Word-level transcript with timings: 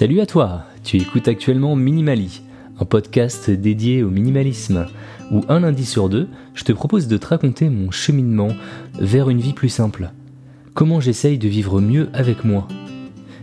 Salut 0.00 0.20
à 0.20 0.24
toi, 0.24 0.64
tu 0.82 0.96
écoutes 0.96 1.28
actuellement 1.28 1.76
Minimali, 1.76 2.40
un 2.80 2.86
podcast 2.86 3.50
dédié 3.50 4.02
au 4.02 4.08
minimalisme, 4.08 4.86
où 5.30 5.44
un 5.50 5.60
lundi 5.60 5.84
sur 5.84 6.08
deux, 6.08 6.26
je 6.54 6.64
te 6.64 6.72
propose 6.72 7.06
de 7.06 7.18
te 7.18 7.26
raconter 7.26 7.68
mon 7.68 7.90
cheminement 7.90 8.48
vers 8.98 9.28
une 9.28 9.42
vie 9.42 9.52
plus 9.52 9.68
simple. 9.68 10.10
Comment 10.72 11.00
j'essaye 11.00 11.36
de 11.36 11.48
vivre 11.48 11.82
mieux 11.82 12.08
avec 12.14 12.46
moi. 12.46 12.66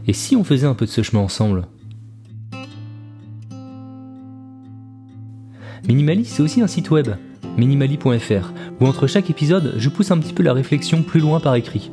Et 0.07 0.13
si 0.13 0.35
on 0.35 0.43
faisait 0.43 0.65
un 0.65 0.73
peu 0.73 0.87
de 0.87 0.89
ce 0.89 1.03
chemin 1.03 1.21
ensemble? 1.21 1.67
Minimali, 5.87 6.25
c'est 6.25 6.41
aussi 6.41 6.63
un 6.63 6.67
site 6.67 6.89
web, 6.89 7.09
minimali.fr, 7.55 8.51
où 8.81 8.87
entre 8.87 9.05
chaque 9.05 9.29
épisode, 9.29 9.75
je 9.77 9.89
pousse 9.89 10.09
un 10.09 10.17
petit 10.17 10.33
peu 10.33 10.41
la 10.41 10.53
réflexion 10.53 11.03
plus 11.03 11.19
loin 11.19 11.39
par 11.39 11.53
écrit. 11.53 11.91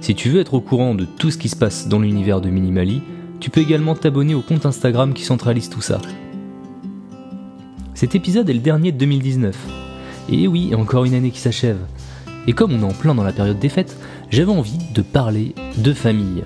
Si 0.00 0.16
tu 0.16 0.30
veux 0.30 0.40
être 0.40 0.54
au 0.54 0.60
courant 0.60 0.96
de 0.96 1.04
tout 1.04 1.30
ce 1.30 1.38
qui 1.38 1.48
se 1.48 1.54
passe 1.54 1.86
dans 1.86 2.00
l'univers 2.00 2.40
de 2.40 2.50
Minimali, 2.50 3.02
tu 3.40 3.50
peux 3.50 3.60
également 3.60 3.94
t'abonner 3.94 4.34
au 4.34 4.42
compte 4.42 4.66
Instagram 4.66 5.14
qui 5.14 5.22
centralise 5.22 5.68
tout 5.68 5.80
ça. 5.80 6.00
Cet 7.94 8.14
épisode 8.14 8.48
est 8.50 8.54
le 8.54 8.60
dernier 8.60 8.92
de 8.92 8.98
2019. 8.98 9.56
Et 10.30 10.46
oui, 10.46 10.74
encore 10.74 11.04
une 11.04 11.14
année 11.14 11.30
qui 11.30 11.40
s'achève. 11.40 11.78
Et 12.46 12.52
comme 12.52 12.72
on 12.72 12.80
est 12.80 12.92
en 12.92 12.94
plein 12.94 13.14
dans 13.14 13.24
la 13.24 13.32
période 13.32 13.58
des 13.58 13.68
fêtes, 13.68 13.96
j'avais 14.30 14.52
envie 14.52 14.78
de 14.94 15.02
parler 15.02 15.54
de 15.76 15.92
famille. 15.92 16.44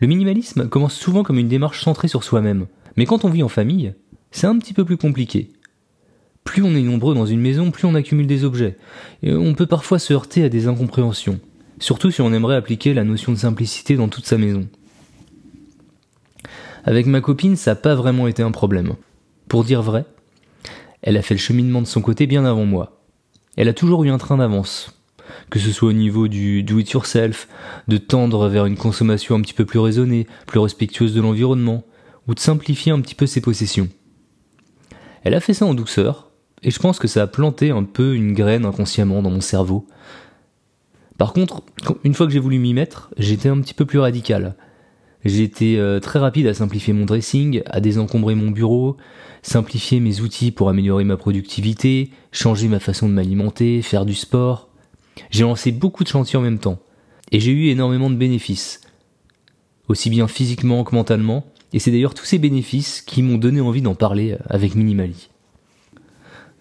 Le 0.00 0.06
minimalisme 0.06 0.68
commence 0.68 0.94
souvent 0.94 1.22
comme 1.22 1.38
une 1.38 1.48
démarche 1.48 1.82
centrée 1.82 2.08
sur 2.08 2.24
soi-même. 2.24 2.66
Mais 2.96 3.06
quand 3.06 3.24
on 3.24 3.30
vit 3.30 3.42
en 3.42 3.48
famille, 3.48 3.94
c'est 4.30 4.46
un 4.46 4.58
petit 4.58 4.74
peu 4.74 4.84
plus 4.84 4.96
compliqué. 4.96 5.52
Plus 6.44 6.62
on 6.62 6.74
est 6.74 6.82
nombreux 6.82 7.14
dans 7.14 7.26
une 7.26 7.40
maison, 7.40 7.70
plus 7.70 7.86
on 7.86 7.94
accumule 7.94 8.26
des 8.26 8.44
objets. 8.44 8.76
Et 9.22 9.32
on 9.32 9.54
peut 9.54 9.66
parfois 9.66 9.98
se 9.98 10.12
heurter 10.12 10.42
à 10.44 10.48
des 10.48 10.66
incompréhensions 10.66 11.38
surtout 11.82 12.10
si 12.10 12.20
on 12.20 12.32
aimerait 12.32 12.56
appliquer 12.56 12.94
la 12.94 13.04
notion 13.04 13.32
de 13.32 13.36
simplicité 13.36 13.96
dans 13.96 14.08
toute 14.08 14.26
sa 14.26 14.38
maison. 14.38 14.68
Avec 16.84 17.06
ma 17.06 17.20
copine, 17.20 17.56
ça 17.56 17.72
n'a 17.72 17.76
pas 17.76 17.94
vraiment 17.94 18.28
été 18.28 18.42
un 18.42 18.50
problème. 18.50 18.94
Pour 19.48 19.64
dire 19.64 19.82
vrai, 19.82 20.04
elle 21.02 21.16
a 21.16 21.22
fait 21.22 21.34
le 21.34 21.40
cheminement 21.40 21.82
de 21.82 21.86
son 21.86 22.00
côté 22.00 22.26
bien 22.26 22.44
avant 22.44 22.64
moi. 22.64 23.02
Elle 23.56 23.68
a 23.68 23.74
toujours 23.74 24.04
eu 24.04 24.10
un 24.10 24.18
train 24.18 24.36
d'avance, 24.36 24.96
que 25.50 25.58
ce 25.58 25.72
soit 25.72 25.88
au 25.88 25.92
niveau 25.92 26.28
du 26.28 26.62
do 26.62 26.78
it 26.78 26.90
yourself, 26.90 27.48
de 27.88 27.98
tendre 27.98 28.48
vers 28.48 28.66
une 28.66 28.76
consommation 28.76 29.34
un 29.34 29.40
petit 29.40 29.54
peu 29.54 29.64
plus 29.64 29.78
raisonnée, 29.78 30.26
plus 30.46 30.60
respectueuse 30.60 31.14
de 31.14 31.20
l'environnement, 31.20 31.84
ou 32.28 32.34
de 32.34 32.40
simplifier 32.40 32.92
un 32.92 33.00
petit 33.00 33.16
peu 33.16 33.26
ses 33.26 33.40
possessions. 33.40 33.88
Elle 35.24 35.34
a 35.34 35.40
fait 35.40 35.54
ça 35.54 35.66
en 35.66 35.74
douceur, 35.74 36.30
et 36.62 36.70
je 36.70 36.78
pense 36.78 36.98
que 36.98 37.08
ça 37.08 37.22
a 37.22 37.26
planté 37.26 37.70
un 37.70 37.82
peu 37.82 38.14
une 38.14 38.32
graine 38.34 38.64
inconsciemment 38.64 39.22
dans 39.22 39.30
mon 39.30 39.40
cerveau, 39.40 39.86
par 41.18 41.32
contre, 41.32 41.62
une 42.04 42.14
fois 42.14 42.26
que 42.26 42.32
j'ai 42.32 42.38
voulu 42.38 42.58
m'y 42.58 42.74
mettre, 42.74 43.10
j'étais 43.18 43.48
un 43.48 43.60
petit 43.60 43.74
peu 43.74 43.84
plus 43.84 43.98
radical. 43.98 44.56
J'ai 45.24 45.44
été 45.44 45.78
euh, 45.78 46.00
très 46.00 46.18
rapide 46.18 46.46
à 46.46 46.54
simplifier 46.54 46.92
mon 46.92 47.04
dressing, 47.04 47.62
à 47.66 47.80
désencombrer 47.80 48.34
mon 48.34 48.50
bureau, 48.50 48.96
simplifier 49.42 50.00
mes 50.00 50.20
outils 50.20 50.50
pour 50.50 50.68
améliorer 50.68 51.04
ma 51.04 51.16
productivité, 51.16 52.10
changer 52.32 52.68
ma 52.68 52.80
façon 52.80 53.08
de 53.08 53.14
m'alimenter, 53.14 53.82
faire 53.82 54.04
du 54.04 54.14
sport. 54.14 54.68
J'ai 55.30 55.42
lancé 55.42 55.70
beaucoup 55.70 56.02
de 56.02 56.08
chantiers 56.08 56.38
en 56.38 56.42
même 56.42 56.58
temps, 56.58 56.78
et 57.30 57.38
j'ai 57.38 57.52
eu 57.52 57.68
énormément 57.68 58.10
de 58.10 58.16
bénéfices, 58.16 58.80
aussi 59.88 60.10
bien 60.10 60.26
physiquement 60.26 60.82
que 60.84 60.94
mentalement, 60.94 61.44
et 61.72 61.78
c'est 61.78 61.90
d'ailleurs 61.90 62.14
tous 62.14 62.24
ces 62.24 62.38
bénéfices 62.38 63.02
qui 63.02 63.22
m'ont 63.22 63.38
donné 63.38 63.60
envie 63.60 63.82
d'en 63.82 63.94
parler 63.94 64.36
avec 64.48 64.74
Minimali. 64.74 65.28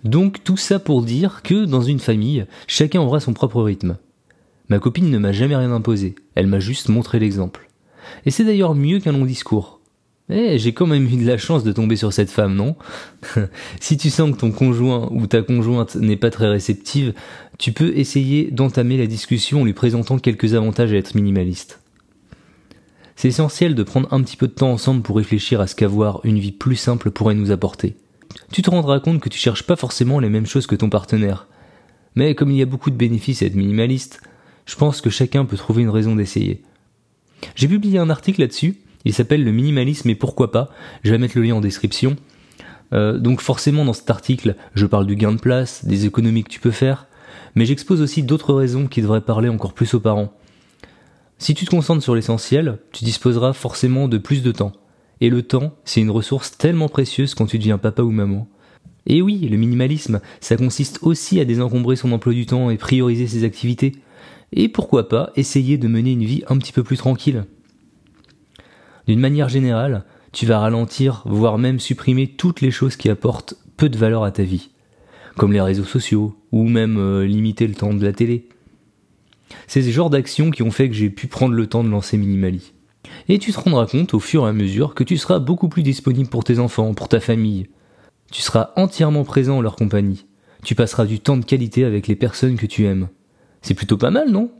Donc 0.03 0.43
tout 0.43 0.57
ça 0.57 0.79
pour 0.79 1.03
dire 1.03 1.41
que 1.43 1.65
dans 1.65 1.81
une 1.81 1.99
famille, 1.99 2.45
chacun 2.67 3.01
aura 3.01 3.19
son 3.19 3.33
propre 3.33 3.61
rythme. 3.61 3.97
Ma 4.71 4.79
copine 4.79 5.09
ne 5.09 5.17
m'a 5.17 5.33
jamais 5.33 5.57
rien 5.57 5.73
imposé, 5.73 6.15
elle 6.33 6.47
m'a 6.47 6.61
juste 6.61 6.87
montré 6.87 7.19
l'exemple. 7.19 7.69
Et 8.25 8.31
c'est 8.31 8.45
d'ailleurs 8.45 8.73
mieux 8.73 9.01
qu'un 9.01 9.11
long 9.11 9.25
discours. 9.25 9.81
Eh, 10.29 10.57
j'ai 10.59 10.71
quand 10.71 10.87
même 10.87 11.07
eu 11.07 11.17
de 11.17 11.27
la 11.27 11.37
chance 11.37 11.65
de 11.65 11.73
tomber 11.73 11.97
sur 11.97 12.13
cette 12.13 12.29
femme, 12.29 12.55
non? 12.55 12.77
Si 13.81 13.97
tu 13.97 14.09
sens 14.09 14.31
que 14.31 14.37
ton 14.37 14.53
conjoint 14.53 15.09
ou 15.11 15.27
ta 15.27 15.41
conjointe 15.41 15.95
n'est 15.95 16.15
pas 16.15 16.29
très 16.29 16.47
réceptive, 16.47 17.13
tu 17.57 17.73
peux 17.73 17.91
essayer 17.97 18.49
d'entamer 18.49 18.95
la 18.95 19.07
discussion 19.07 19.59
en 19.59 19.65
lui 19.65 19.73
présentant 19.73 20.17
quelques 20.17 20.53
avantages 20.53 20.93
à 20.93 20.95
être 20.95 21.15
minimaliste. 21.15 21.81
C'est 23.17 23.27
essentiel 23.27 23.75
de 23.75 23.83
prendre 23.83 24.07
un 24.13 24.21
petit 24.21 24.37
peu 24.37 24.47
de 24.47 24.53
temps 24.53 24.71
ensemble 24.71 25.01
pour 25.01 25.17
réfléchir 25.17 25.59
à 25.59 25.67
ce 25.67 25.75
qu'avoir 25.75 26.21
une 26.23 26.39
vie 26.39 26.53
plus 26.53 26.77
simple 26.77 27.11
pourrait 27.11 27.35
nous 27.35 27.51
apporter. 27.51 27.97
Tu 28.53 28.61
te 28.61 28.69
rendras 28.69 29.01
compte 29.01 29.19
que 29.19 29.27
tu 29.27 29.37
cherches 29.37 29.63
pas 29.63 29.75
forcément 29.75 30.21
les 30.21 30.29
mêmes 30.29 30.45
choses 30.45 30.65
que 30.65 30.77
ton 30.77 30.89
partenaire. 30.89 31.49
Mais 32.15 32.35
comme 32.35 32.51
il 32.51 32.57
y 32.57 32.61
a 32.61 32.65
beaucoup 32.65 32.89
de 32.89 32.95
bénéfices 32.95 33.41
à 33.41 33.47
être 33.47 33.55
minimaliste, 33.55 34.21
je 34.65 34.75
pense 34.75 35.01
que 35.01 35.09
chacun 35.09 35.45
peut 35.45 35.57
trouver 35.57 35.83
une 35.83 35.89
raison 35.89 36.15
d'essayer. 36.15 36.61
J'ai 37.55 37.67
publié 37.67 37.97
un 37.99 38.09
article 38.09 38.41
là-dessus, 38.41 38.77
il 39.05 39.13
s'appelle 39.13 39.43
Le 39.43 39.51
minimalisme 39.51 40.09
et 40.09 40.15
pourquoi 40.15 40.51
pas, 40.51 40.69
je 41.03 41.11
vais 41.11 41.17
mettre 41.17 41.37
le 41.37 41.43
lien 41.43 41.55
en 41.55 41.61
description. 41.61 42.15
Euh, 42.93 43.17
donc 43.17 43.41
forcément 43.41 43.85
dans 43.85 43.93
cet 43.93 44.09
article, 44.09 44.55
je 44.75 44.85
parle 44.85 45.07
du 45.07 45.15
gain 45.15 45.31
de 45.31 45.39
place, 45.39 45.85
des 45.85 46.05
économies 46.05 46.43
que 46.43 46.49
tu 46.49 46.59
peux 46.59 46.71
faire, 46.71 47.07
mais 47.55 47.65
j'expose 47.65 48.01
aussi 48.01 48.23
d'autres 48.23 48.53
raisons 48.53 48.87
qui 48.87 49.01
devraient 49.01 49.21
parler 49.21 49.49
encore 49.49 49.73
plus 49.73 49.93
aux 49.93 49.99
parents. 49.99 50.33
Si 51.37 51.53
tu 51.53 51.65
te 51.65 51.71
concentres 51.71 52.03
sur 52.03 52.15
l'essentiel, 52.15 52.77
tu 52.91 53.03
disposeras 53.03 53.53
forcément 53.53 54.07
de 54.07 54.17
plus 54.17 54.43
de 54.43 54.51
temps. 54.51 54.73
Et 55.21 55.29
le 55.29 55.41
temps, 55.43 55.73
c'est 55.85 56.01
une 56.01 56.11
ressource 56.11 56.57
tellement 56.57 56.89
précieuse 56.89 57.33
quand 57.33 57.45
tu 57.45 57.57
deviens 57.57 57.77
papa 57.77 58.03
ou 58.03 58.11
maman. 58.11 58.47
Et 59.07 59.21
oui, 59.21 59.39
le 59.49 59.57
minimalisme, 59.57 60.21
ça 60.39 60.57
consiste 60.57 60.99
aussi 61.01 61.39
à 61.39 61.45
désencombrer 61.45 61.95
son 61.95 62.11
emploi 62.11 62.33
du 62.33 62.45
temps 62.45 62.69
et 62.69 62.77
prioriser 62.77 63.27
ses 63.27 63.43
activités 63.43 63.93
et 64.53 64.69
pourquoi 64.69 65.07
pas 65.07 65.31
essayer 65.35 65.77
de 65.77 65.87
mener 65.87 66.11
une 66.11 66.25
vie 66.25 66.43
un 66.47 66.57
petit 66.57 66.73
peu 66.73 66.83
plus 66.83 66.97
tranquille. 66.97 67.45
D'une 69.07 69.19
manière 69.19 69.49
générale, 69.49 70.05
tu 70.31 70.45
vas 70.45 70.59
ralentir, 70.59 71.23
voire 71.25 71.57
même 71.57 71.79
supprimer 71.79 72.27
toutes 72.27 72.61
les 72.61 72.71
choses 72.71 72.95
qui 72.95 73.09
apportent 73.09 73.55
peu 73.77 73.89
de 73.89 73.97
valeur 73.97 74.23
à 74.23 74.31
ta 74.31 74.43
vie, 74.43 74.69
comme 75.35 75.53
les 75.53 75.61
réseaux 75.61 75.83
sociaux, 75.83 76.35
ou 76.51 76.67
même 76.67 76.97
euh, 76.97 77.25
limiter 77.25 77.67
le 77.67 77.73
temps 77.73 77.93
de 77.93 78.03
la 78.03 78.13
télé. 78.13 78.47
C'est 79.67 79.81
ces 79.81 79.91
genres 79.91 80.09
d'actions 80.09 80.51
qui 80.51 80.63
ont 80.63 80.71
fait 80.71 80.89
que 80.89 80.95
j'ai 80.95 81.09
pu 81.09 81.27
prendre 81.27 81.55
le 81.55 81.67
temps 81.67 81.83
de 81.83 81.89
lancer 81.89 82.17
Minimali. 82.17 82.73
Et 83.27 83.39
tu 83.39 83.51
te 83.51 83.59
rendras 83.59 83.87
compte 83.87 84.13
au 84.13 84.19
fur 84.19 84.45
et 84.45 84.49
à 84.49 84.53
mesure 84.53 84.93
que 84.93 85.03
tu 85.03 85.17
seras 85.17 85.39
beaucoup 85.39 85.67
plus 85.67 85.83
disponible 85.83 86.29
pour 86.29 86.43
tes 86.43 86.59
enfants, 86.59 86.93
pour 86.93 87.09
ta 87.09 87.19
famille. 87.19 87.67
Tu 88.31 88.41
seras 88.41 88.71
entièrement 88.77 89.23
présent 89.23 89.57
en 89.57 89.61
leur 89.61 89.75
compagnie. 89.75 90.25
Tu 90.63 90.75
passeras 90.75 91.05
du 91.05 91.19
temps 91.19 91.37
de 91.37 91.45
qualité 91.45 91.83
avec 91.83 92.07
les 92.07 92.15
personnes 92.15 92.55
que 92.55 92.65
tu 92.65 92.85
aimes. 92.85 93.09
C'est 93.61 93.73
plutôt 93.73 93.97
pas 93.97 94.11
mal, 94.11 94.29
non? 94.29 94.51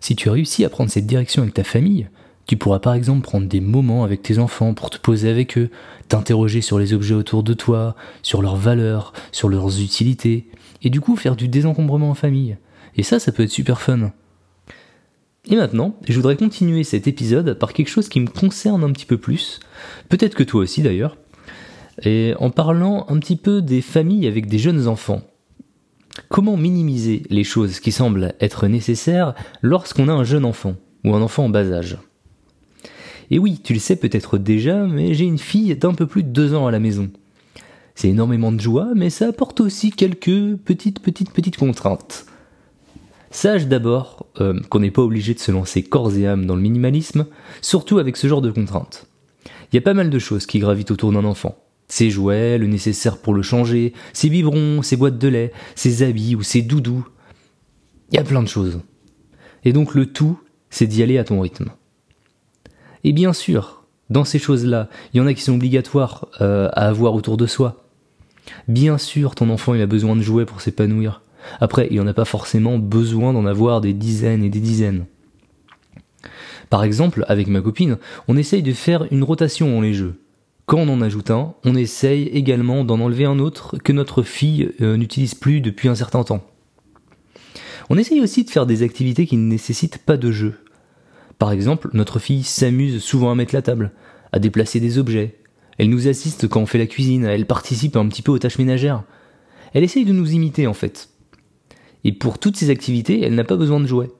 Si 0.00 0.16
tu 0.16 0.28
réussis 0.28 0.64
à 0.64 0.68
prendre 0.68 0.90
cette 0.90 1.06
direction 1.06 1.42
avec 1.42 1.54
ta 1.54 1.64
famille, 1.64 2.08
tu 2.46 2.56
pourras 2.56 2.78
par 2.78 2.94
exemple 2.94 3.22
prendre 3.22 3.48
des 3.48 3.60
moments 3.60 4.04
avec 4.04 4.22
tes 4.22 4.38
enfants 4.38 4.74
pour 4.74 4.90
te 4.90 4.98
poser 4.98 5.30
avec 5.30 5.56
eux, 5.56 5.70
t'interroger 6.08 6.60
sur 6.60 6.78
les 6.78 6.92
objets 6.92 7.14
autour 7.14 7.42
de 7.42 7.54
toi, 7.54 7.96
sur 8.22 8.42
leurs 8.42 8.56
valeurs, 8.56 9.12
sur 9.32 9.48
leurs 9.48 9.80
utilités, 9.80 10.46
et 10.82 10.90
du 10.90 11.00
coup 11.00 11.16
faire 11.16 11.36
du 11.36 11.48
désencombrement 11.48 12.10
en 12.10 12.14
famille. 12.14 12.56
Et 12.96 13.02
ça, 13.02 13.18
ça 13.18 13.32
peut 13.32 13.44
être 13.44 13.50
super 13.50 13.80
fun. 13.80 14.12
Et 15.46 15.56
maintenant, 15.56 15.96
je 16.08 16.14
voudrais 16.14 16.36
continuer 16.36 16.84
cet 16.84 17.06
épisode 17.06 17.58
par 17.58 17.72
quelque 17.72 17.88
chose 17.88 18.08
qui 18.08 18.20
me 18.20 18.28
concerne 18.28 18.84
un 18.84 18.92
petit 18.92 19.06
peu 19.06 19.18
plus, 19.18 19.60
peut-être 20.08 20.34
que 20.34 20.42
toi 20.42 20.62
aussi 20.62 20.82
d'ailleurs, 20.82 21.16
et 22.02 22.34
en 22.38 22.50
parlant 22.50 23.06
un 23.08 23.18
petit 23.18 23.36
peu 23.36 23.62
des 23.62 23.80
familles 23.80 24.26
avec 24.26 24.46
des 24.46 24.58
jeunes 24.58 24.88
enfants. 24.88 25.22
Comment 26.28 26.56
minimiser 26.56 27.22
les 27.28 27.44
choses 27.44 27.80
qui 27.80 27.92
semblent 27.92 28.34
être 28.40 28.68
nécessaires 28.68 29.34
lorsqu'on 29.62 30.08
a 30.08 30.12
un 30.12 30.24
jeune 30.24 30.44
enfant 30.44 30.76
ou 31.04 31.14
un 31.14 31.22
enfant 31.22 31.46
en 31.46 31.48
bas 31.48 31.70
âge? 31.72 31.98
Et 33.30 33.38
oui, 33.38 33.60
tu 33.62 33.72
le 33.72 33.80
sais 33.80 33.96
peut-être 33.96 34.38
déjà, 34.38 34.86
mais 34.86 35.14
j'ai 35.14 35.24
une 35.24 35.38
fille 35.38 35.74
d'un 35.76 35.94
peu 35.94 36.06
plus 36.06 36.22
de 36.22 36.28
deux 36.28 36.54
ans 36.54 36.66
à 36.66 36.70
la 36.70 36.78
maison. 36.78 37.10
C'est 37.94 38.08
énormément 38.08 38.52
de 38.52 38.60
joie, 38.60 38.90
mais 38.94 39.10
ça 39.10 39.28
apporte 39.28 39.60
aussi 39.60 39.90
quelques 39.90 40.56
petites, 40.64 41.00
petites, 41.00 41.32
petites 41.32 41.56
contraintes. 41.56 42.26
Sache 43.30 43.66
d'abord 43.66 44.26
euh, 44.40 44.60
qu'on 44.68 44.80
n'est 44.80 44.90
pas 44.90 45.02
obligé 45.02 45.34
de 45.34 45.40
se 45.40 45.50
lancer 45.50 45.82
corps 45.82 46.14
et 46.16 46.26
âme 46.26 46.46
dans 46.46 46.54
le 46.54 46.62
minimalisme, 46.62 47.26
surtout 47.62 47.98
avec 47.98 48.16
ce 48.16 48.28
genre 48.28 48.42
de 48.42 48.50
contraintes. 48.50 49.06
Il 49.72 49.76
y 49.76 49.78
a 49.78 49.82
pas 49.82 49.94
mal 49.94 50.10
de 50.10 50.18
choses 50.20 50.46
qui 50.46 50.60
gravitent 50.60 50.92
autour 50.92 51.10
d'un 51.10 51.24
enfant 51.24 51.56
ses 51.88 52.10
jouets, 52.10 52.58
le 52.58 52.66
nécessaire 52.66 53.18
pour 53.18 53.34
le 53.34 53.42
changer, 53.42 53.92
ses 54.12 54.30
biberons, 54.30 54.82
ses 54.82 54.96
boîtes 54.96 55.18
de 55.18 55.28
lait, 55.28 55.52
ses 55.74 56.02
habits 56.02 56.34
ou 56.34 56.42
ses 56.42 56.62
doudous. 56.62 57.06
Il 58.10 58.16
y 58.16 58.18
a 58.18 58.24
plein 58.24 58.42
de 58.42 58.48
choses. 58.48 58.80
Et 59.64 59.72
donc 59.72 59.94
le 59.94 60.06
tout, 60.06 60.38
c'est 60.70 60.86
d'y 60.86 61.02
aller 61.02 61.18
à 61.18 61.24
ton 61.24 61.40
rythme. 61.40 61.70
Et 63.02 63.12
bien 63.12 63.32
sûr, 63.32 63.84
dans 64.10 64.24
ces 64.24 64.38
choses-là, 64.38 64.88
il 65.12 65.18
y 65.18 65.20
en 65.20 65.26
a 65.26 65.34
qui 65.34 65.42
sont 65.42 65.54
obligatoires 65.54 66.28
euh, 66.40 66.68
à 66.72 66.88
avoir 66.88 67.14
autour 67.14 67.36
de 67.36 67.46
soi. 67.46 67.84
Bien 68.68 68.98
sûr, 68.98 69.34
ton 69.34 69.50
enfant 69.50 69.74
il 69.74 69.80
a 69.80 69.86
besoin 69.86 70.16
de 70.16 70.22
jouets 70.22 70.44
pour 70.44 70.60
s'épanouir. 70.60 71.22
Après, 71.60 71.86
il 71.90 71.94
n'y 71.94 72.00
en 72.00 72.06
a 72.06 72.14
pas 72.14 72.24
forcément 72.24 72.78
besoin 72.78 73.32
d'en 73.32 73.46
avoir 73.46 73.80
des 73.80 73.92
dizaines 73.92 74.42
et 74.42 74.50
des 74.50 74.60
dizaines. 74.60 75.06
Par 76.70 76.84
exemple, 76.84 77.24
avec 77.28 77.46
ma 77.46 77.60
copine, 77.60 77.98
on 78.28 78.36
essaye 78.36 78.62
de 78.62 78.72
faire 78.72 79.06
une 79.12 79.22
rotation 79.22 79.70
dans 79.70 79.80
les 79.80 79.94
jeux. 79.94 80.18
Quand 80.66 80.78
on 80.78 80.88
en 80.88 81.02
ajoute 81.02 81.30
un, 81.30 81.54
on 81.64 81.74
essaye 81.74 82.28
également 82.28 82.84
d'en 82.84 83.00
enlever 83.00 83.26
un 83.26 83.38
autre 83.38 83.76
que 83.76 83.92
notre 83.92 84.22
fille 84.22 84.70
euh, 84.80 84.96
n'utilise 84.96 85.34
plus 85.34 85.60
depuis 85.60 85.88
un 85.88 85.94
certain 85.94 86.24
temps. 86.24 86.42
On 87.90 87.98
essaye 87.98 88.20
aussi 88.22 88.44
de 88.44 88.50
faire 88.50 88.64
des 88.64 88.82
activités 88.82 89.26
qui 89.26 89.36
ne 89.36 89.46
nécessitent 89.46 89.98
pas 89.98 90.16
de 90.16 90.30
jeu. 90.30 90.54
Par 91.38 91.52
exemple, 91.52 91.90
notre 91.92 92.18
fille 92.18 92.44
s'amuse 92.44 93.02
souvent 93.02 93.30
à 93.30 93.34
mettre 93.34 93.54
la 93.54 93.60
table, 93.60 93.92
à 94.32 94.38
déplacer 94.38 94.80
des 94.80 94.96
objets. 94.96 95.36
Elle 95.76 95.90
nous 95.90 96.08
assiste 96.08 96.48
quand 96.48 96.62
on 96.62 96.66
fait 96.66 96.78
la 96.78 96.86
cuisine, 96.86 97.24
elle 97.24 97.46
participe 97.46 97.96
un 97.96 98.08
petit 98.08 98.22
peu 98.22 98.32
aux 98.32 98.38
tâches 98.38 98.58
ménagères. 98.58 99.02
Elle 99.74 99.84
essaye 99.84 100.06
de 100.06 100.12
nous 100.12 100.32
imiter 100.32 100.66
en 100.66 100.72
fait. 100.72 101.10
Et 102.04 102.12
pour 102.12 102.38
toutes 102.38 102.56
ces 102.56 102.70
activités, 102.70 103.22
elle 103.22 103.34
n'a 103.34 103.44
pas 103.44 103.56
besoin 103.56 103.80
de 103.80 103.86
jouets. 103.86 104.10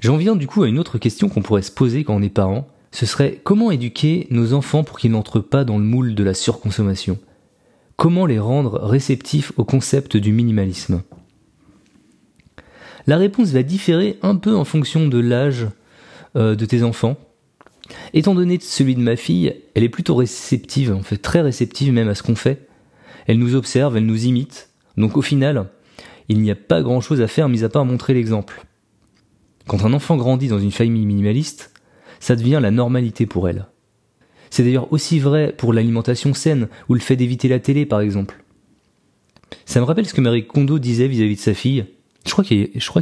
J'en 0.00 0.16
viens 0.16 0.36
du 0.36 0.46
coup 0.46 0.62
à 0.62 0.68
une 0.68 0.78
autre 0.78 0.98
question 0.98 1.28
qu'on 1.28 1.42
pourrait 1.42 1.62
se 1.62 1.72
poser 1.72 2.04
quand 2.04 2.14
on 2.14 2.22
est 2.22 2.30
parent. 2.30 2.66
Ce 2.92 3.06
serait 3.06 3.40
comment 3.42 3.70
éduquer 3.70 4.26
nos 4.30 4.52
enfants 4.52 4.84
pour 4.84 4.98
qu'ils 4.98 5.10
n'entrent 5.10 5.40
pas 5.40 5.64
dans 5.64 5.78
le 5.78 5.84
moule 5.84 6.14
de 6.14 6.22
la 6.22 6.34
surconsommation? 6.34 7.18
Comment 7.96 8.26
les 8.26 8.38
rendre 8.38 8.80
réceptifs 8.82 9.52
au 9.56 9.64
concept 9.64 10.16
du 10.16 10.32
minimalisme? 10.32 11.02
La 13.06 13.16
réponse 13.16 13.48
va 13.48 13.62
différer 13.62 14.18
un 14.22 14.36
peu 14.36 14.54
en 14.54 14.64
fonction 14.64 15.08
de 15.08 15.18
l'âge 15.18 15.68
euh, 16.36 16.54
de 16.54 16.66
tes 16.66 16.82
enfants. 16.82 17.16
Étant 18.12 18.34
donné 18.34 18.58
celui 18.60 18.94
de 18.94 19.00
ma 19.00 19.16
fille, 19.16 19.56
elle 19.74 19.84
est 19.84 19.88
plutôt 19.88 20.14
réceptive, 20.14 20.92
en 20.92 21.02
fait 21.02 21.16
très 21.16 21.40
réceptive 21.40 21.92
même 21.92 22.08
à 22.08 22.14
ce 22.14 22.22
qu'on 22.22 22.36
fait. 22.36 22.68
Elle 23.26 23.38
nous 23.38 23.54
observe, 23.54 23.96
elle 23.96 24.06
nous 24.06 24.26
imite. 24.26 24.68
Donc 24.96 25.16
au 25.16 25.22
final, 25.22 25.70
il 26.28 26.40
n'y 26.40 26.50
a 26.50 26.56
pas 26.56 26.82
grand 26.82 27.00
chose 27.00 27.22
à 27.22 27.26
faire 27.26 27.48
mis 27.48 27.64
à 27.64 27.68
part 27.68 27.84
montrer 27.84 28.14
l'exemple. 28.14 28.64
Quand 29.66 29.84
un 29.84 29.92
enfant 29.92 30.16
grandit 30.16 30.48
dans 30.48 30.58
une 30.58 30.72
famille 30.72 31.06
minimaliste, 31.06 31.71
ça 32.22 32.36
devient 32.36 32.60
la 32.62 32.70
normalité 32.70 33.26
pour 33.26 33.48
elle. 33.48 33.66
C'est 34.48 34.62
d'ailleurs 34.62 34.92
aussi 34.92 35.18
vrai 35.18 35.52
pour 35.58 35.72
l'alimentation 35.72 36.34
saine 36.34 36.68
ou 36.88 36.94
le 36.94 37.00
fait 37.00 37.16
d'éviter 37.16 37.48
la 37.48 37.58
télé 37.58 37.84
par 37.84 38.00
exemple. 38.00 38.44
Ça 39.66 39.80
me 39.80 39.84
rappelle 39.84 40.06
ce 40.06 40.14
que 40.14 40.20
Marie 40.20 40.46
Kondo 40.46 40.78
disait 40.78 41.08
vis-à-vis 41.08 41.34
de 41.34 41.40
sa 41.40 41.52
fille. 41.52 41.84
Je 42.24 42.30
crois 42.30 42.44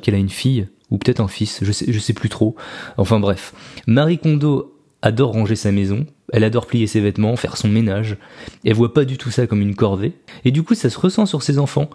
qu'elle, 0.01 0.15
a 0.15 0.19
une 0.19 0.31
fille, 0.31 0.69
ou 0.91 0.97
peut-être 0.97 1.21
un 1.21 1.29
fils, 1.29 1.63
je 1.63 1.71
sais, 1.71 1.93
sais 1.93 2.15
plus 2.15 2.31
trop. 2.31 2.57
Enfin 2.97 3.21
bref. 3.21 3.53
Marie 3.87 4.17
Kondo 4.17 4.75
adore 5.03 5.33
ranger 5.33 5.55
sa 5.57 5.71
maison, 5.71 6.07
elle 6.33 6.45
adore 6.45 6.67
plier 6.67 6.87
ses 6.87 7.01
vêtements, 7.01 7.37
faire 7.37 7.59
son 7.59 7.69
ménage. 7.69 8.17
Elle 8.65 8.73
voit 8.73 8.95
pas 8.95 9.05
du 9.05 9.19
tout 9.19 9.31
ça 9.31 9.47
comme 9.47 9.61
une 9.61 9.77
corvée. 9.77 10.15
Et 10.47 10.51
du 10.51 10.63
coup, 10.63 10.75
ça 10.75 10.89
se 10.89 10.99
ressent 10.99 11.27
sur 11.27 11.43
ses 11.43 11.59
enfants, 11.59 11.91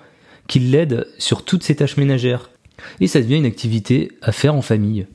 qui 0.47 0.59
l'aident 0.59 1.07
sur 1.17 1.43
toutes 1.43 1.63
ses 1.63 1.75
tâches 1.75 1.97
ménagères. 1.97 2.51
Et 2.99 3.07
ça 3.07 3.19
devient 3.19 3.37
une 3.37 3.45
activité 3.45 4.11
à 4.21 4.31
faire 4.31 4.53
en 4.53 4.61
famille. 4.61 5.07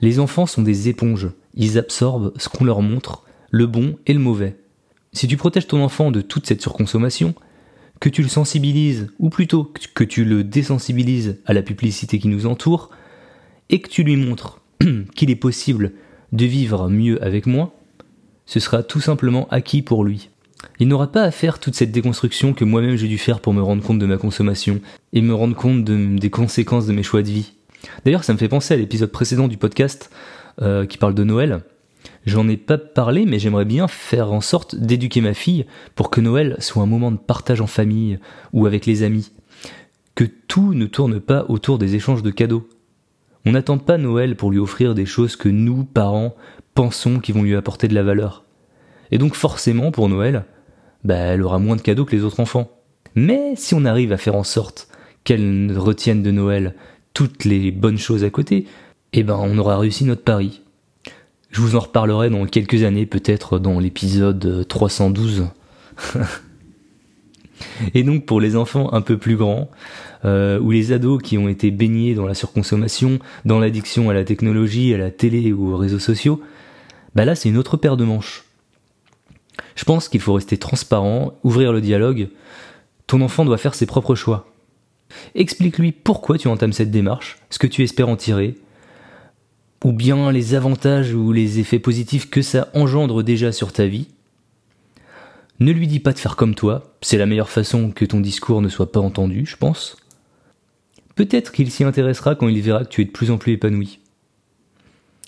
Les 0.00 0.18
enfants 0.18 0.46
sont 0.46 0.62
des 0.62 0.88
éponges. 0.88 1.28
Ils 1.54 1.78
absorbent 1.78 2.32
ce 2.36 2.48
qu'on 2.48 2.64
leur 2.64 2.82
montre, 2.82 3.24
le 3.50 3.66
bon 3.66 3.96
et 4.06 4.12
le 4.12 4.18
mauvais. 4.18 4.56
Si 5.12 5.26
tu 5.26 5.36
protèges 5.36 5.66
ton 5.66 5.82
enfant 5.82 6.10
de 6.10 6.20
toute 6.20 6.46
cette 6.46 6.60
surconsommation, 6.60 7.34
que 8.00 8.08
tu 8.08 8.22
le 8.22 8.28
sensibilises, 8.28 9.08
ou 9.18 9.30
plutôt 9.30 9.72
que 9.94 10.04
tu 10.04 10.24
le 10.24 10.44
désensibilises 10.44 11.38
à 11.46 11.54
la 11.54 11.62
publicité 11.62 12.18
qui 12.18 12.28
nous 12.28 12.46
entoure, 12.46 12.90
et 13.70 13.80
que 13.80 13.88
tu 13.88 14.02
lui 14.02 14.16
montres 14.16 14.60
qu'il 15.16 15.30
est 15.30 15.36
possible 15.36 15.92
de 16.32 16.44
vivre 16.44 16.88
mieux 16.88 17.22
avec 17.24 17.46
moins, 17.46 17.72
ce 18.44 18.60
sera 18.60 18.82
tout 18.82 19.00
simplement 19.00 19.48
acquis 19.50 19.82
pour 19.82 20.04
lui. 20.04 20.28
Il 20.78 20.88
n'aura 20.88 21.10
pas 21.10 21.22
à 21.22 21.30
faire 21.30 21.58
toute 21.58 21.74
cette 21.74 21.92
déconstruction 21.92 22.52
que 22.52 22.64
moi-même 22.64 22.96
j'ai 22.96 23.08
dû 23.08 23.18
faire 23.18 23.40
pour 23.40 23.54
me 23.54 23.62
rendre 23.62 23.82
compte 23.82 23.98
de 23.98 24.06
ma 24.06 24.18
consommation 24.18 24.80
et 25.12 25.20
me 25.20 25.34
rendre 25.34 25.56
compte 25.56 25.84
des 25.84 26.30
conséquences 26.30 26.86
de 26.86 26.92
mes 26.92 27.02
choix 27.02 27.22
de 27.22 27.30
vie. 27.30 27.52
D'ailleurs, 28.04 28.24
ça 28.24 28.32
me 28.32 28.38
fait 28.38 28.48
penser 28.48 28.74
à 28.74 28.76
l'épisode 28.76 29.10
précédent 29.10 29.48
du 29.48 29.56
podcast 29.56 30.10
euh, 30.62 30.86
qui 30.86 30.98
parle 30.98 31.14
de 31.14 31.24
Noël. 31.24 31.60
J'en 32.24 32.48
ai 32.48 32.56
pas 32.56 32.78
parlé, 32.78 33.24
mais 33.24 33.38
j'aimerais 33.38 33.64
bien 33.64 33.88
faire 33.88 34.32
en 34.32 34.40
sorte 34.40 34.74
d'éduquer 34.74 35.20
ma 35.20 35.34
fille 35.34 35.66
pour 35.94 36.10
que 36.10 36.20
Noël 36.20 36.56
soit 36.58 36.82
un 36.82 36.86
moment 36.86 37.12
de 37.12 37.16
partage 37.16 37.60
en 37.60 37.66
famille 37.66 38.18
ou 38.52 38.66
avec 38.66 38.86
les 38.86 39.02
amis. 39.02 39.32
Que 40.14 40.24
tout 40.24 40.74
ne 40.74 40.86
tourne 40.86 41.20
pas 41.20 41.44
autour 41.48 41.78
des 41.78 41.94
échanges 41.94 42.22
de 42.22 42.30
cadeaux. 42.30 42.68
On 43.44 43.52
n'attend 43.52 43.78
pas 43.78 43.98
Noël 43.98 44.34
pour 44.34 44.50
lui 44.50 44.58
offrir 44.58 44.94
des 44.94 45.06
choses 45.06 45.36
que 45.36 45.48
nous, 45.48 45.84
parents, 45.84 46.34
pensons 46.74 47.20
qui 47.20 47.32
vont 47.32 47.42
lui 47.42 47.54
apporter 47.54 47.86
de 47.86 47.94
la 47.94 48.02
valeur. 48.02 48.44
Et 49.12 49.18
donc 49.18 49.34
forcément, 49.34 49.92
pour 49.92 50.08
Noël, 50.08 50.44
bah, 51.04 51.14
elle 51.14 51.42
aura 51.42 51.60
moins 51.60 51.76
de 51.76 51.80
cadeaux 51.80 52.04
que 52.04 52.16
les 52.16 52.24
autres 52.24 52.40
enfants. 52.40 52.70
Mais 53.14 53.54
si 53.54 53.74
on 53.74 53.84
arrive 53.84 54.12
à 54.12 54.16
faire 54.16 54.34
en 54.34 54.44
sorte 54.44 54.88
qu'elle 55.22 55.76
retienne 55.76 56.22
de 56.22 56.30
Noël 56.30 56.74
toutes 57.16 57.46
les 57.46 57.70
bonnes 57.70 57.96
choses 57.96 58.24
à 58.24 58.30
côté, 58.30 58.66
eh 59.14 59.22
ben 59.22 59.38
on 59.40 59.56
aura 59.56 59.78
réussi 59.78 60.04
notre 60.04 60.20
pari. 60.20 60.60
Je 61.48 61.62
vous 61.62 61.74
en 61.74 61.80
reparlerai 61.80 62.28
dans 62.28 62.44
quelques 62.44 62.82
années, 62.82 63.06
peut-être 63.06 63.58
dans 63.58 63.80
l'épisode 63.80 64.68
312. 64.68 65.46
Et 67.94 68.02
donc 68.02 68.26
pour 68.26 68.38
les 68.38 68.54
enfants 68.54 68.92
un 68.92 69.00
peu 69.00 69.16
plus 69.16 69.36
grands, 69.36 69.70
euh, 70.26 70.60
ou 70.60 70.72
les 70.72 70.92
ados 70.92 71.22
qui 71.22 71.38
ont 71.38 71.48
été 71.48 71.70
baignés 71.70 72.14
dans 72.14 72.26
la 72.26 72.34
surconsommation, 72.34 73.18
dans 73.46 73.60
l'addiction 73.60 74.10
à 74.10 74.12
la 74.12 74.24
technologie, 74.24 74.92
à 74.92 74.98
la 74.98 75.10
télé 75.10 75.54
ou 75.54 75.72
aux 75.72 75.78
réseaux 75.78 75.98
sociaux, 75.98 76.42
bah 77.14 77.24
là 77.24 77.34
c'est 77.34 77.48
une 77.48 77.56
autre 77.56 77.78
paire 77.78 77.96
de 77.96 78.04
manches. 78.04 78.44
Je 79.74 79.84
pense 79.84 80.10
qu'il 80.10 80.20
faut 80.20 80.34
rester 80.34 80.58
transparent, 80.58 81.38
ouvrir 81.44 81.72
le 81.72 81.80
dialogue. 81.80 82.28
Ton 83.06 83.22
enfant 83.22 83.46
doit 83.46 83.56
faire 83.56 83.74
ses 83.74 83.86
propres 83.86 84.16
choix. 84.16 84.52
Explique-lui 85.34 85.92
pourquoi 85.92 86.38
tu 86.38 86.48
entames 86.48 86.72
cette 86.72 86.90
démarche, 86.90 87.38
ce 87.50 87.58
que 87.58 87.66
tu 87.66 87.82
espères 87.82 88.08
en 88.08 88.16
tirer, 88.16 88.56
ou 89.84 89.92
bien 89.92 90.32
les 90.32 90.54
avantages 90.54 91.14
ou 91.14 91.32
les 91.32 91.60
effets 91.60 91.78
positifs 91.78 92.28
que 92.28 92.42
ça 92.42 92.68
engendre 92.74 93.22
déjà 93.22 93.52
sur 93.52 93.72
ta 93.72 93.86
vie. 93.86 94.08
Ne 95.60 95.72
lui 95.72 95.86
dis 95.86 96.00
pas 96.00 96.12
de 96.12 96.18
faire 96.18 96.36
comme 96.36 96.54
toi, 96.54 96.96
c'est 97.00 97.18
la 97.18 97.26
meilleure 97.26 97.48
façon 97.48 97.90
que 97.90 98.04
ton 98.04 98.20
discours 98.20 98.60
ne 98.60 98.68
soit 98.68 98.90
pas 98.90 99.00
entendu, 99.00 99.46
je 99.46 99.56
pense. 99.56 99.96
Peut-être 101.14 101.52
qu'il 101.52 101.70
s'y 101.70 101.84
intéressera 101.84 102.34
quand 102.34 102.48
il 102.48 102.60
verra 102.60 102.84
que 102.84 102.90
tu 102.90 103.00
es 103.00 103.04
de 103.04 103.10
plus 103.10 103.30
en 103.30 103.38
plus 103.38 103.52
épanoui. 103.52 104.00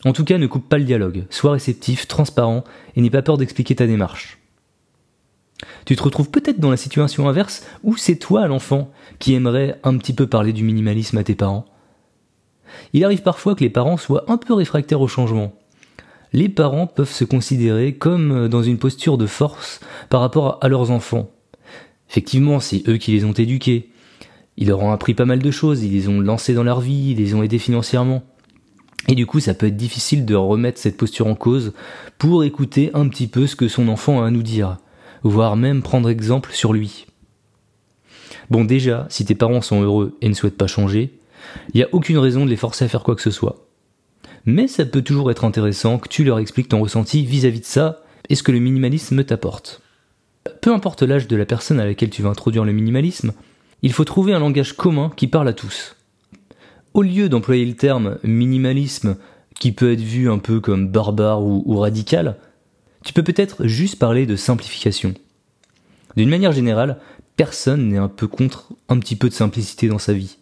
En 0.04 0.12
tout 0.12 0.24
cas, 0.24 0.38
ne 0.38 0.46
coupe 0.46 0.68
pas 0.68 0.78
le 0.78 0.84
dialogue, 0.84 1.24
sois 1.30 1.52
réceptif, 1.52 2.06
transparent, 2.06 2.62
et 2.94 3.00
n'aie 3.00 3.10
pas 3.10 3.22
peur 3.22 3.38
d'expliquer 3.38 3.74
ta 3.74 3.86
démarche. 3.86 4.37
Tu 5.84 5.96
te 5.96 6.02
retrouves 6.02 6.30
peut-être 6.30 6.60
dans 6.60 6.70
la 6.70 6.76
situation 6.76 7.28
inverse 7.28 7.66
où 7.82 7.96
c'est 7.96 8.16
toi 8.16 8.46
l'enfant 8.46 8.90
qui 9.18 9.34
aimerait 9.34 9.78
un 9.82 9.96
petit 9.96 10.12
peu 10.12 10.26
parler 10.26 10.52
du 10.52 10.64
minimalisme 10.64 11.18
à 11.18 11.24
tes 11.24 11.34
parents. 11.34 11.66
Il 12.92 13.04
arrive 13.04 13.22
parfois 13.22 13.54
que 13.54 13.64
les 13.64 13.70
parents 13.70 13.96
soient 13.96 14.24
un 14.28 14.36
peu 14.36 14.54
réfractaires 14.54 15.00
au 15.00 15.08
changement. 15.08 15.54
Les 16.32 16.48
parents 16.48 16.86
peuvent 16.86 17.10
se 17.10 17.24
considérer 17.24 17.94
comme 17.94 18.48
dans 18.48 18.62
une 18.62 18.78
posture 18.78 19.18
de 19.18 19.26
force 19.26 19.80
par 20.10 20.20
rapport 20.20 20.58
à 20.60 20.68
leurs 20.68 20.90
enfants. 20.90 21.30
Effectivement, 22.10 22.60
c'est 22.60 22.86
eux 22.88 22.98
qui 22.98 23.12
les 23.12 23.24
ont 23.24 23.32
éduqués. 23.32 23.90
Ils 24.56 24.68
leur 24.68 24.80
ont 24.80 24.92
appris 24.92 25.14
pas 25.14 25.24
mal 25.24 25.40
de 25.40 25.50
choses, 25.50 25.82
ils 25.82 25.92
les 25.92 26.08
ont 26.08 26.20
lancés 26.20 26.54
dans 26.54 26.64
leur 26.64 26.80
vie, 26.80 27.12
ils 27.12 27.18
les 27.18 27.34
ont 27.34 27.42
aidés 27.42 27.58
financièrement. 27.58 28.22
Et 29.06 29.14
du 29.14 29.24
coup, 29.24 29.40
ça 29.40 29.54
peut 29.54 29.66
être 29.66 29.76
difficile 29.76 30.26
de 30.26 30.34
remettre 30.34 30.78
cette 30.78 30.96
posture 30.96 31.28
en 31.28 31.34
cause 31.34 31.72
pour 32.18 32.44
écouter 32.44 32.90
un 32.92 33.08
petit 33.08 33.28
peu 33.28 33.46
ce 33.46 33.56
que 33.56 33.68
son 33.68 33.88
enfant 33.88 34.22
a 34.22 34.26
à 34.26 34.30
nous 34.30 34.42
dire, 34.42 34.78
voire 35.22 35.56
même 35.56 35.82
prendre 35.82 36.08
exemple 36.08 36.50
sur 36.52 36.72
lui. 36.72 37.06
Bon 38.50 38.64
déjà, 38.64 39.06
si 39.10 39.24
tes 39.24 39.34
parents 39.34 39.60
sont 39.60 39.82
heureux 39.82 40.16
et 40.20 40.28
ne 40.28 40.34
souhaitent 40.34 40.56
pas 40.56 40.66
changer, 40.66 41.18
il 41.72 41.78
n'y 41.78 41.82
a 41.82 41.88
aucune 41.92 42.18
raison 42.18 42.44
de 42.44 42.50
les 42.50 42.56
forcer 42.56 42.84
à 42.84 42.88
faire 42.88 43.02
quoi 43.02 43.14
que 43.14 43.22
ce 43.22 43.30
soit. 43.30 43.66
Mais 44.44 44.68
ça 44.68 44.84
peut 44.84 45.02
toujours 45.02 45.30
être 45.30 45.44
intéressant 45.44 45.98
que 45.98 46.08
tu 46.08 46.24
leur 46.24 46.38
expliques 46.38 46.68
ton 46.68 46.80
ressenti 46.80 47.24
vis-à-vis 47.24 47.60
de 47.60 47.64
ça 47.64 48.02
et 48.28 48.34
ce 48.34 48.42
que 48.42 48.52
le 48.52 48.58
minimalisme 48.58 49.24
t'apporte. 49.24 49.82
Peu 50.62 50.72
importe 50.72 51.02
l'âge 51.02 51.28
de 51.28 51.36
la 51.36 51.46
personne 51.46 51.80
à 51.80 51.84
laquelle 51.84 52.10
tu 52.10 52.22
vas 52.22 52.30
introduire 52.30 52.64
le 52.64 52.72
minimalisme, 52.72 53.32
il 53.82 53.92
faut 53.92 54.04
trouver 54.04 54.32
un 54.32 54.38
langage 54.38 54.74
commun 54.74 55.10
qui 55.14 55.26
parle 55.26 55.48
à 55.48 55.52
tous 55.52 55.94
au 56.94 57.02
lieu 57.02 57.28
d'employer 57.28 57.64
le 57.64 57.74
terme 57.74 58.18
minimalisme, 58.24 59.16
qui 59.60 59.70
peut 59.72 59.92
être 59.92 60.00
vu 60.00 60.30
un 60.30 60.38
peu 60.38 60.60
comme 60.60 60.88
barbare 60.88 61.42
ou, 61.42 61.76
radical, 61.78 62.36
tu 63.04 63.12
peux 63.12 63.22
peut-être 63.22 63.66
juste 63.66 63.98
parler 63.98 64.26
de 64.26 64.36
simplification. 64.36 65.14
D'une 66.16 66.28
manière 66.28 66.52
générale, 66.52 66.98
personne 67.36 67.88
n'est 67.88 67.98
un 67.98 68.08
peu 68.08 68.26
contre 68.26 68.72
un 68.88 68.98
petit 68.98 69.16
peu 69.16 69.28
de 69.28 69.34
simplicité 69.34 69.88
dans 69.88 69.98
sa 69.98 70.12
vie. 70.12 70.38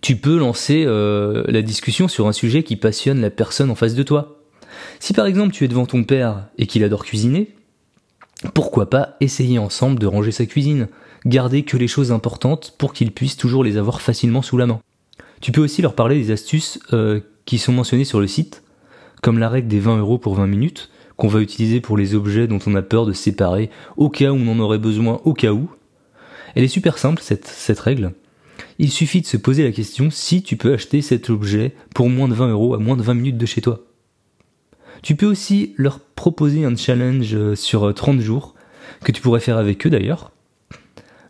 Tu 0.00 0.16
peux 0.16 0.38
lancer 0.38 0.84
euh, 0.86 1.44
la 1.48 1.60
discussion 1.60 2.08
sur 2.08 2.26
un 2.26 2.32
sujet 2.32 2.62
qui 2.62 2.76
passionne 2.76 3.20
la 3.20 3.30
personne 3.30 3.70
en 3.70 3.74
face 3.74 3.94
de 3.94 4.02
toi. 4.02 4.40
Si 4.98 5.12
par 5.12 5.26
exemple 5.26 5.52
tu 5.52 5.64
es 5.64 5.68
devant 5.68 5.86
ton 5.86 6.04
père 6.04 6.46
et 6.56 6.66
qu'il 6.66 6.84
adore 6.84 7.04
cuisiner, 7.04 7.54
pourquoi 8.54 8.88
pas 8.88 9.16
essayer 9.20 9.58
ensemble 9.58 9.98
de 9.98 10.06
ranger 10.06 10.32
sa 10.32 10.46
cuisine, 10.46 10.88
garder 11.26 11.64
que 11.64 11.76
les 11.76 11.88
choses 11.88 12.12
importantes 12.12 12.74
pour 12.78 12.92
qu'il 12.92 13.12
puisse 13.12 13.36
toujours 13.36 13.64
les 13.64 13.76
avoir 13.76 14.00
facilement 14.00 14.42
sous 14.42 14.56
la 14.56 14.66
main. 14.66 14.80
Tu 15.40 15.52
peux 15.52 15.62
aussi 15.62 15.82
leur 15.82 15.94
parler 15.94 16.16
des 16.16 16.30
astuces 16.30 16.78
euh, 16.92 17.20
qui 17.44 17.58
sont 17.58 17.72
mentionnées 17.72 18.04
sur 18.04 18.20
le 18.20 18.26
site, 18.26 18.62
comme 19.22 19.38
la 19.38 19.48
règle 19.48 19.68
des 19.68 19.80
20 19.80 19.98
euros 19.98 20.18
pour 20.18 20.34
20 20.34 20.46
minutes, 20.46 20.90
qu'on 21.16 21.28
va 21.28 21.40
utiliser 21.40 21.80
pour 21.80 21.96
les 21.96 22.14
objets 22.14 22.46
dont 22.46 22.58
on 22.66 22.74
a 22.74 22.82
peur 22.82 23.06
de 23.06 23.12
séparer, 23.12 23.70
au 23.96 24.08
cas 24.08 24.30
où 24.30 24.36
on 24.36 24.48
en 24.48 24.58
aurait 24.58 24.78
besoin, 24.78 25.20
au 25.24 25.32
cas 25.32 25.52
où. 25.52 25.70
Elle 26.54 26.64
est 26.64 26.68
super 26.68 26.98
simple, 26.98 27.22
cette, 27.22 27.46
cette 27.46 27.80
règle. 27.80 28.12
Il 28.78 28.90
suffit 28.90 29.20
de 29.20 29.26
se 29.26 29.36
poser 29.36 29.62
la 29.62 29.72
question 29.72 30.10
si 30.10 30.42
tu 30.42 30.56
peux 30.56 30.72
acheter 30.72 31.02
cet 31.02 31.30
objet 31.30 31.74
pour 31.94 32.08
moins 32.08 32.28
de 32.28 32.34
20 32.34 32.48
euros 32.48 32.74
à 32.74 32.78
moins 32.78 32.96
de 32.96 33.02
20 33.02 33.14
minutes 33.14 33.38
de 33.38 33.46
chez 33.46 33.60
toi. 33.60 33.84
Tu 35.02 35.16
peux 35.16 35.26
aussi 35.26 35.74
leur 35.76 36.00
proposer 36.00 36.64
un 36.64 36.74
challenge 36.76 37.34
euh, 37.34 37.54
sur 37.54 37.92
30 37.92 38.18
euh, 38.18 38.22
jours, 38.22 38.54
que 39.04 39.12
tu 39.12 39.20
pourrais 39.20 39.40
faire 39.40 39.58
avec 39.58 39.86
eux 39.86 39.90
d'ailleurs. 39.90 40.32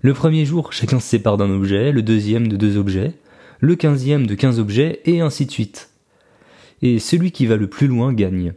Le 0.01 0.15
premier 0.15 0.45
jour, 0.45 0.73
chacun 0.73 1.01
se 1.01 1.09
sépare 1.09 1.37
d'un 1.37 1.51
objet, 1.51 1.91
le 1.91 2.03
deuxième 2.03 2.49
de 2.49 2.57
deux 2.57 2.77
objets, 2.77 3.15
le 3.61 3.75
quinzième 3.75 4.27
de 4.27 4.35
15 4.35 4.61
objets, 4.61 5.01
et 5.07 5.21
ainsi 5.21 5.47
de 5.47 5.51
suite. 5.51 5.91
et 6.83 6.99
celui 6.99 7.33
qui 7.33 7.47
va 7.47 7.57
le 7.57 7.67
plus 7.67 7.87
loin 7.87 8.13
gagne. 8.13 8.53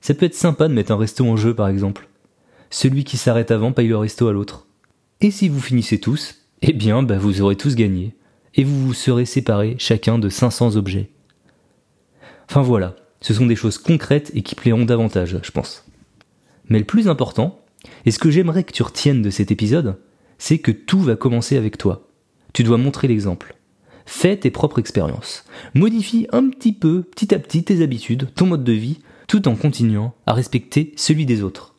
Ça 0.00 0.14
peut 0.14 0.26
être 0.26 0.34
sympa 0.34 0.68
de 0.68 0.74
mettre 0.74 0.92
un 0.92 0.96
resto 0.96 1.24
en 1.24 1.36
jeu 1.36 1.54
par 1.54 1.68
exemple. 1.68 2.08
Celui 2.70 3.04
qui 3.04 3.16
s'arrête 3.16 3.50
avant 3.50 3.72
paye 3.72 3.88
le 3.88 3.96
resto 3.96 4.28
à 4.28 4.32
l'autre. 4.32 4.66
Et 5.20 5.30
si 5.30 5.48
vous 5.48 5.60
finissez 5.60 5.98
tous, 5.98 6.36
eh 6.62 6.72
bien 6.72 7.02
bah, 7.02 7.18
vous 7.18 7.40
aurez 7.40 7.56
tous 7.56 7.74
gagné, 7.74 8.14
et 8.54 8.64
vous 8.64 8.86
vous 8.86 8.94
serez 8.94 9.24
séparés 9.24 9.76
chacun 9.78 10.18
de 10.18 10.28
500 10.28 10.76
objets. 10.76 11.10
Enfin 12.48 12.62
voilà, 12.62 12.96
ce 13.20 13.34
sont 13.34 13.46
des 13.46 13.56
choses 13.56 13.78
concrètes 13.78 14.30
et 14.34 14.42
qui 14.42 14.54
plairont 14.54 14.84
davantage, 14.84 15.38
je 15.42 15.50
pense. 15.50 15.84
Mais 16.68 16.78
le 16.78 16.84
plus 16.84 17.08
important, 17.08 17.64
et 18.04 18.10
ce 18.10 18.18
que 18.18 18.30
j'aimerais 18.30 18.64
que 18.64 18.72
tu 18.72 18.82
retiennes 18.82 19.22
de 19.22 19.30
cet 19.30 19.50
épisode, 19.50 19.98
c'est 20.38 20.58
que 20.58 20.70
tout 20.70 21.00
va 21.00 21.16
commencer 21.16 21.56
avec 21.56 21.78
toi. 21.78 22.08
Tu 22.52 22.62
dois 22.62 22.78
montrer 22.78 23.08
l'exemple. 23.08 23.56
Fais 24.06 24.36
tes 24.36 24.50
propres 24.50 24.78
expériences. 24.78 25.44
Modifie 25.74 26.26
un 26.32 26.48
petit 26.48 26.72
peu, 26.72 27.02
petit 27.02 27.34
à 27.34 27.38
petit, 27.38 27.64
tes 27.64 27.82
habitudes, 27.82 28.28
ton 28.34 28.46
mode 28.46 28.64
de 28.64 28.72
vie, 28.72 29.00
tout 29.26 29.48
en 29.48 29.56
continuant 29.56 30.14
à 30.26 30.32
respecter 30.32 30.92
celui 30.96 31.26
des 31.26 31.42
autres. 31.42 31.74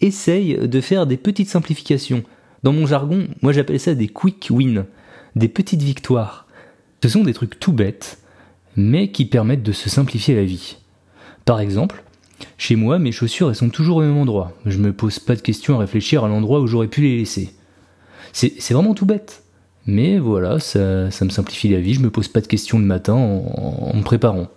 Essaye 0.00 0.56
de 0.56 0.80
faire 0.80 1.06
des 1.06 1.16
petites 1.16 1.48
simplifications. 1.48 2.22
Dans 2.62 2.72
mon 2.72 2.86
jargon, 2.86 3.28
moi 3.42 3.52
j'appelle 3.52 3.80
ça 3.80 3.94
des 3.94 4.08
quick 4.08 4.48
wins, 4.50 4.86
des 5.36 5.48
petites 5.48 5.82
victoires. 5.82 6.46
Ce 7.02 7.08
sont 7.08 7.24
des 7.24 7.34
trucs 7.34 7.58
tout 7.60 7.72
bêtes, 7.72 8.18
mais 8.76 9.10
qui 9.10 9.24
permettent 9.24 9.62
de 9.62 9.72
se 9.72 9.88
simplifier 9.88 10.34
la 10.34 10.44
vie. 10.44 10.76
Par 11.44 11.60
exemple, 11.60 12.02
chez 12.56 12.76
moi, 12.76 12.98
mes 12.98 13.12
chaussures 13.12 13.48
elles 13.48 13.56
sont 13.56 13.70
toujours 13.70 13.98
au 13.98 14.02
même 14.02 14.16
endroit. 14.16 14.52
Je 14.66 14.78
me 14.78 14.92
pose 14.92 15.18
pas 15.18 15.36
de 15.36 15.40
questions 15.40 15.76
à 15.76 15.78
réfléchir 15.78 16.24
à 16.24 16.28
l'endroit 16.28 16.60
où 16.60 16.66
j'aurais 16.66 16.88
pu 16.88 17.02
les 17.02 17.18
laisser. 17.18 17.54
C'est 18.32 18.72
vraiment 18.72 18.94
tout 18.94 19.06
bête. 19.06 19.42
Mais 19.86 20.18
voilà, 20.18 20.60
ça, 20.60 20.78
me 20.78 21.30
simplifie 21.30 21.70
la 21.70 21.80
vie, 21.80 21.94
je 21.94 22.00
me 22.00 22.10
pose 22.10 22.28
pas 22.28 22.42
de 22.42 22.46
questions 22.46 22.78
le 22.78 22.84
matin 22.84 23.14
en, 23.14 23.96
me 23.96 24.02
préparant. 24.02 24.48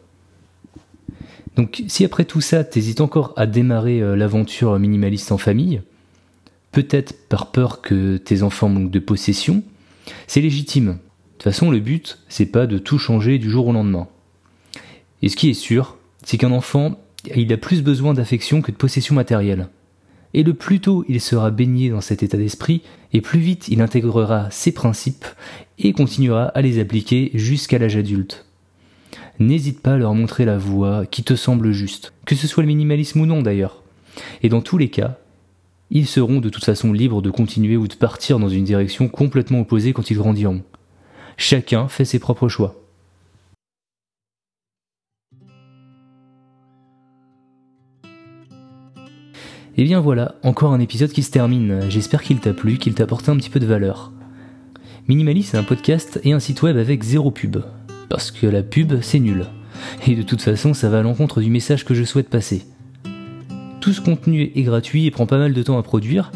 Donc 1.55 1.83
si 1.87 2.05
après 2.05 2.25
tout 2.25 2.41
ça, 2.41 2.63
t'hésites 2.63 3.01
encore 3.01 3.33
à 3.35 3.45
démarrer 3.45 4.01
euh, 4.01 4.15
l'aventure 4.15 4.77
minimaliste 4.79 5.31
en 5.31 5.37
famille, 5.37 5.81
peut-être 6.71 7.27
par 7.27 7.51
peur 7.51 7.81
que 7.81 8.17
tes 8.17 8.43
enfants 8.43 8.69
manquent 8.69 8.91
de 8.91 8.99
possession, 8.99 9.63
c'est 10.27 10.41
légitime. 10.41 10.85
De 10.87 10.93
toute 11.33 11.43
façon, 11.43 11.71
le 11.71 11.79
but, 11.79 12.19
c'est 12.29 12.45
pas 12.45 12.67
de 12.67 12.77
tout 12.77 12.97
changer 12.97 13.37
du 13.39 13.49
jour 13.49 13.67
au 13.67 13.73
lendemain. 13.73 14.07
Et 15.21 15.29
ce 15.29 15.35
qui 15.35 15.49
est 15.49 15.55
sûr, 15.55 15.97
c'est 16.23 16.37
qu'un 16.37 16.51
enfant, 16.51 16.99
il 17.35 17.51
a 17.51 17.57
plus 17.57 17.81
besoin 17.83 18.13
d'affection 18.13 18.61
que 18.61 18.71
de 18.71 18.77
possession 18.77 19.15
matérielle. 19.15 19.67
Et 20.33 20.43
le 20.43 20.53
plus 20.53 20.79
tôt 20.79 21.03
il 21.09 21.19
sera 21.19 21.51
baigné 21.51 21.89
dans 21.89 22.01
cet 22.01 22.23
état 22.23 22.37
d'esprit, 22.37 22.81
et 23.11 23.21
plus 23.21 23.39
vite 23.39 23.67
il 23.67 23.81
intégrera 23.81 24.49
ces 24.49 24.71
principes 24.71 25.25
et 25.77 25.91
continuera 25.93 26.45
à 26.45 26.61
les 26.61 26.79
appliquer 26.79 27.31
jusqu'à 27.33 27.77
l'âge 27.77 27.97
adulte. 27.97 28.45
N'hésite 29.41 29.81
pas 29.81 29.93
à 29.93 29.97
leur 29.97 30.13
montrer 30.13 30.45
la 30.45 30.59
voie 30.59 31.07
qui 31.07 31.23
te 31.23 31.35
semble 31.35 31.71
juste, 31.71 32.13
que 32.27 32.35
ce 32.35 32.45
soit 32.45 32.61
le 32.61 32.67
minimalisme 32.67 33.21
ou 33.21 33.25
non 33.25 33.41
d'ailleurs. 33.41 33.81
Et 34.43 34.49
dans 34.49 34.61
tous 34.61 34.77
les 34.77 34.89
cas, 34.89 35.17
ils 35.89 36.05
seront 36.05 36.41
de 36.41 36.49
toute 36.49 36.63
façon 36.63 36.93
libres 36.93 37.23
de 37.23 37.31
continuer 37.31 37.75
ou 37.75 37.87
de 37.87 37.95
partir 37.95 38.37
dans 38.37 38.49
une 38.49 38.65
direction 38.65 39.07
complètement 39.07 39.61
opposée 39.61 39.93
quand 39.93 40.11
ils 40.11 40.17
grandiront. 40.17 40.61
Chacun 41.37 41.87
fait 41.87 42.05
ses 42.05 42.19
propres 42.19 42.49
choix. 42.49 42.75
Et 49.75 49.83
bien 49.85 50.01
voilà, 50.01 50.35
encore 50.43 50.71
un 50.71 50.79
épisode 50.79 51.11
qui 51.11 51.23
se 51.23 51.31
termine. 51.31 51.89
J'espère 51.89 52.21
qu'il 52.21 52.39
t'a 52.39 52.53
plu, 52.53 52.77
qu'il 52.77 52.93
t'a 52.93 53.05
apporté 53.05 53.31
un 53.31 53.37
petit 53.37 53.49
peu 53.49 53.59
de 53.59 53.65
valeur. 53.65 54.11
Minimali, 55.07 55.41
c'est 55.41 55.57
un 55.57 55.63
podcast 55.63 56.21
et 56.23 56.31
un 56.31 56.39
site 56.39 56.61
web 56.61 56.77
avec 56.77 57.01
zéro 57.01 57.31
pub. 57.31 57.57
Parce 58.11 58.29
que 58.29 58.45
la 58.45 58.61
pub, 58.61 58.99
c'est 59.01 59.19
nul. 59.19 59.45
Et 60.05 60.15
de 60.15 60.21
toute 60.21 60.41
façon, 60.41 60.73
ça 60.73 60.89
va 60.89 60.99
à 60.99 61.01
l'encontre 61.01 61.39
du 61.39 61.49
message 61.49 61.85
que 61.85 61.93
je 61.93 62.03
souhaite 62.03 62.27
passer. 62.27 62.65
Tout 63.79 63.93
ce 63.93 64.01
contenu 64.01 64.51
est 64.53 64.63
gratuit 64.63 65.05
et 65.05 65.11
prend 65.11 65.25
pas 65.25 65.37
mal 65.37 65.53
de 65.53 65.63
temps 65.63 65.79
à 65.79 65.81
produire, 65.81 66.33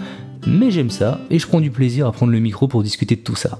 mais 0.48 0.72
j'aime 0.72 0.90
ça 0.90 1.20
et 1.30 1.38
je 1.38 1.46
prends 1.46 1.60
du 1.60 1.72
plaisir 1.72 2.08
à 2.08 2.14
prendre 2.14 2.32
le 2.32 2.40
micro 2.40 2.70
pour 2.70 2.82
discuter 2.82 3.18
de 3.18 3.22
tout 3.24 3.36
ça. 3.36 3.60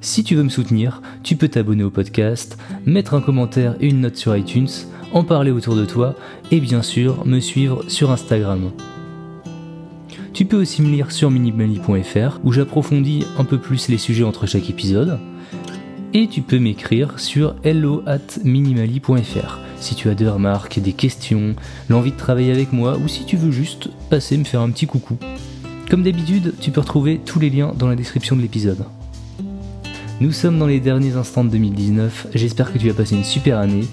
Si 0.00 0.24
tu 0.24 0.34
veux 0.34 0.42
me 0.42 0.48
soutenir, 0.48 1.00
tu 1.22 1.36
peux 1.36 1.46
t'abonner 1.46 1.84
au 1.84 1.90
podcast, 1.90 2.58
mettre 2.84 3.14
un 3.14 3.20
commentaire 3.20 3.76
et 3.80 3.86
une 3.86 4.00
note 4.00 4.16
sur 4.16 4.36
iTunes, 4.36 4.68
en 5.12 5.22
parler 5.22 5.52
autour 5.52 5.76
de 5.76 5.84
toi 5.84 6.16
et 6.50 6.58
bien 6.58 6.82
sûr 6.82 7.24
me 7.24 7.38
suivre 7.38 7.84
sur 7.86 8.10
Instagram. 8.10 8.72
Tu 10.32 10.46
peux 10.46 10.60
aussi 10.60 10.82
me 10.82 10.90
lire 10.90 11.12
sur 11.12 11.30
minimali.fr 11.30 12.40
où 12.42 12.50
j'approfondis 12.50 13.24
un 13.38 13.44
peu 13.44 13.58
plus 13.58 13.88
les 13.88 13.98
sujets 13.98 14.24
entre 14.24 14.46
chaque 14.46 14.68
épisode. 14.68 15.20
Et 16.14 16.26
tu 16.26 16.40
peux 16.40 16.58
m'écrire 16.58 17.20
sur 17.20 17.54
hello 17.64 18.02
at 18.06 18.38
minimali.fr 18.42 19.58
si 19.80 19.94
tu 19.94 20.08
as 20.08 20.14
des 20.14 20.28
remarques, 20.28 20.80
des 20.80 20.92
questions, 20.92 21.54
l'envie 21.88 22.12
de 22.12 22.16
travailler 22.16 22.50
avec 22.50 22.72
moi 22.72 22.96
ou 22.96 23.08
si 23.08 23.24
tu 23.24 23.36
veux 23.36 23.50
juste 23.50 23.90
passer 24.10 24.36
me 24.36 24.44
faire 24.44 24.60
un 24.60 24.70
petit 24.70 24.86
coucou. 24.86 25.16
Comme 25.88 26.02
d'habitude, 26.02 26.54
tu 26.60 26.70
peux 26.70 26.80
retrouver 26.80 27.20
tous 27.24 27.38
les 27.38 27.50
liens 27.50 27.72
dans 27.76 27.88
la 27.88 27.94
description 27.94 28.36
de 28.36 28.40
l'épisode. 28.40 28.84
Nous 30.20 30.32
sommes 30.32 30.58
dans 30.58 30.66
les 30.66 30.80
derniers 30.80 31.14
instants 31.14 31.44
de 31.44 31.50
2019, 31.50 32.28
j'espère 32.34 32.72
que 32.72 32.78
tu 32.78 32.90
as 32.90 32.94
passé 32.94 33.14
une 33.14 33.24
super 33.24 33.58
année 33.58 33.86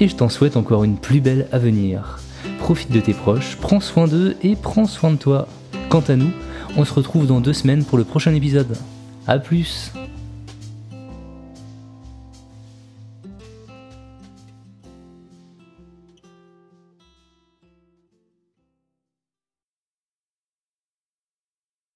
et 0.00 0.08
je 0.08 0.16
t'en 0.16 0.28
souhaite 0.28 0.56
encore 0.56 0.84
une 0.84 0.98
plus 0.98 1.20
belle 1.20 1.48
à 1.50 1.58
venir. 1.58 2.18
Profite 2.58 2.92
de 2.92 3.00
tes 3.00 3.14
proches, 3.14 3.56
prends 3.60 3.80
soin 3.80 4.06
d'eux 4.06 4.36
et 4.42 4.54
prends 4.54 4.86
soin 4.86 5.12
de 5.12 5.16
toi. 5.16 5.48
Quant 5.88 6.04
à 6.08 6.16
nous, 6.16 6.30
on 6.76 6.84
se 6.84 6.92
retrouve 6.92 7.26
dans 7.26 7.40
deux 7.40 7.52
semaines 7.52 7.84
pour 7.84 7.98
le 7.98 8.04
prochain 8.04 8.34
épisode. 8.34 8.76
A 9.26 9.38
plus 9.38 9.92